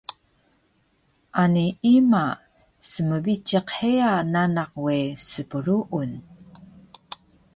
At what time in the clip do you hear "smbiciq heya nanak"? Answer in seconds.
2.91-4.71